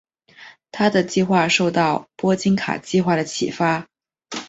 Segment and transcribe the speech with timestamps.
[0.71, 3.87] 他的计划受到波金卡计划的启发。